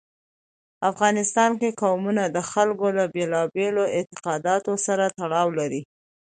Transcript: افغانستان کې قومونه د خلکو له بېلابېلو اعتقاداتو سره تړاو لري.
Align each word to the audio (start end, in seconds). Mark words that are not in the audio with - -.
افغانستان 0.89 1.51
کې 1.61 1.77
قومونه 1.81 2.23
د 2.27 2.37
خلکو 2.51 2.87
له 2.97 3.05
بېلابېلو 3.15 3.83
اعتقاداتو 3.97 4.71
سره 4.85 5.05
تړاو 5.19 5.47
لري. 5.59 5.81